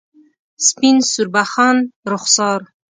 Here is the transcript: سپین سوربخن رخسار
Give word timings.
سپین 0.65 0.97
سوربخن 1.11 1.77
رخسار 2.11 2.61